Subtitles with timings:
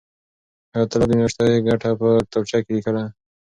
[0.73, 3.03] حیات الله د میاشتې ګټه په کتابچه کې لیکله.